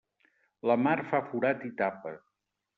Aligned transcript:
La 0.71 0.77
mar 0.87 0.95
fa 1.13 1.21
forat 1.29 1.69
i 1.71 1.73
tapa. 1.85 2.19